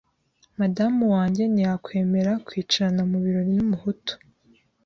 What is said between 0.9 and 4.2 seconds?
wanjye ntiyakwemera kwicarana mu birori n’umuhutu